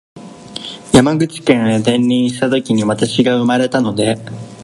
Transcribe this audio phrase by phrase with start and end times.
[0.95, 4.17] 山口県へ転任したときに私が生まれたので